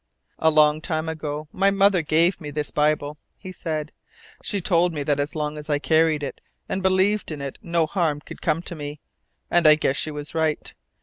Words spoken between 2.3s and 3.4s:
me this Bible,"